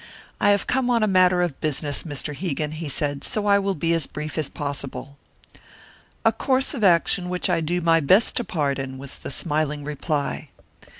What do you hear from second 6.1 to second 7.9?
"A course of action which I do